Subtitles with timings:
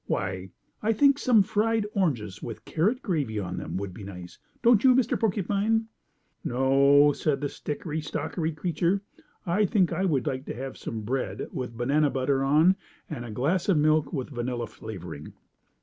[0.07, 0.49] Why,
[0.81, 4.95] I think some fried oranges with carrot gravy on them would be nice, don't you,
[4.95, 5.19] Mr.
[5.19, 5.89] Porcupine?"
[6.43, 9.03] "No," said the stickery stockery creature.
[9.45, 12.77] "I think I would like to have some bread with banana butter on
[13.11, 15.33] and a glass of milk with vanilla flavoring."